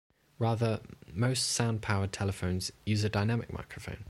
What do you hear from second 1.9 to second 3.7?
telephones use a dynamic